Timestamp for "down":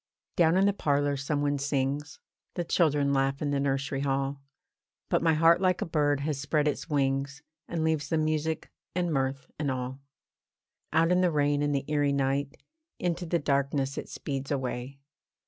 0.35-0.57